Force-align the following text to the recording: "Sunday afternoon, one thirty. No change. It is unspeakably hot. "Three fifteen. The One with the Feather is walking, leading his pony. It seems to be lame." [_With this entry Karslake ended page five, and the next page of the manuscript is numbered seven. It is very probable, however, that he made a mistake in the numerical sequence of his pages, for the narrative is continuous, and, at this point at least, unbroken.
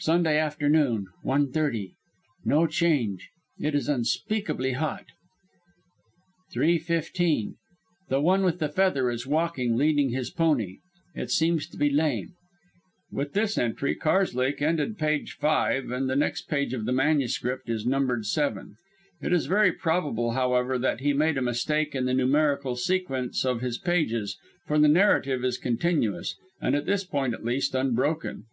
"Sunday 0.00 0.36
afternoon, 0.38 1.06
one 1.22 1.50
thirty. 1.50 1.94
No 2.44 2.66
change. 2.66 3.30
It 3.58 3.74
is 3.74 3.88
unspeakably 3.88 4.72
hot. 4.74 5.06
"Three 6.52 6.78
fifteen. 6.78 7.54
The 8.10 8.20
One 8.20 8.44
with 8.44 8.58
the 8.58 8.68
Feather 8.68 9.08
is 9.10 9.26
walking, 9.26 9.78
leading 9.78 10.10
his 10.10 10.28
pony. 10.28 10.80
It 11.14 11.30
seems 11.30 11.66
to 11.68 11.78
be 11.78 11.88
lame." 11.88 12.34
[_With 13.10 13.32
this 13.32 13.56
entry 13.56 13.94
Karslake 13.96 14.60
ended 14.60 14.98
page 14.98 15.32
five, 15.32 15.90
and 15.90 16.10
the 16.10 16.16
next 16.16 16.42
page 16.46 16.74
of 16.74 16.84
the 16.84 16.92
manuscript 16.92 17.70
is 17.70 17.86
numbered 17.86 18.26
seven. 18.26 18.76
It 19.22 19.32
is 19.32 19.46
very 19.46 19.72
probable, 19.72 20.32
however, 20.32 20.76
that 20.76 21.00
he 21.00 21.14
made 21.14 21.38
a 21.38 21.40
mistake 21.40 21.94
in 21.94 22.04
the 22.04 22.12
numerical 22.12 22.76
sequence 22.76 23.46
of 23.46 23.62
his 23.62 23.78
pages, 23.78 24.36
for 24.66 24.78
the 24.78 24.88
narrative 24.88 25.42
is 25.42 25.56
continuous, 25.56 26.36
and, 26.60 26.76
at 26.76 26.84
this 26.84 27.04
point 27.04 27.32
at 27.32 27.46
least, 27.46 27.74
unbroken. 27.74 28.44